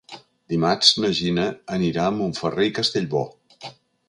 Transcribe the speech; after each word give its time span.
Dimarts 0.53 0.87
na 1.03 1.11
Gina 1.19 1.45
anirà 1.77 2.07
a 2.09 2.17
Montferrer 2.19 2.67
i 2.71 2.75
Castellbò. 2.79 3.27